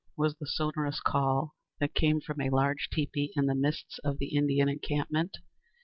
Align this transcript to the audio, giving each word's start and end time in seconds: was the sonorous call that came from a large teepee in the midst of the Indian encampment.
was 0.17 0.33
the 0.37 0.47
sonorous 0.47 0.99
call 0.99 1.53
that 1.79 1.93
came 1.93 2.19
from 2.19 2.41
a 2.41 2.49
large 2.49 2.87
teepee 2.91 3.31
in 3.35 3.45
the 3.45 3.53
midst 3.53 3.99
of 4.03 4.17
the 4.17 4.35
Indian 4.35 4.67
encampment. 4.67 5.37